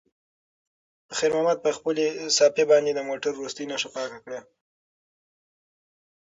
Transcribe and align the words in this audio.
خیر 1.17 1.31
محمد 1.35 1.57
په 1.65 1.69
خپلې 1.77 2.05
صافې 2.37 2.63
باندې 2.71 2.91
د 2.93 2.99
موټر 3.09 3.31
وروستۍ 3.35 3.65
نښه 3.71 3.89
پاکه 3.95 4.19
کړه. 4.23 4.39